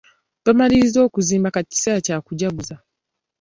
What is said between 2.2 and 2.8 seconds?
kujaguza.